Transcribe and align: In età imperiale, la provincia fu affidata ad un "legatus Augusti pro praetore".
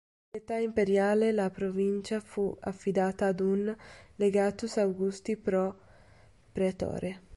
In 0.33 0.41
età 0.41 0.55
imperiale, 0.55 1.31
la 1.31 1.51
provincia 1.51 2.19
fu 2.21 2.57
affidata 2.61 3.27
ad 3.27 3.39
un 3.39 3.77
"legatus 4.15 4.77
Augusti 4.77 5.37
pro 5.37 5.77
praetore". 6.51 7.21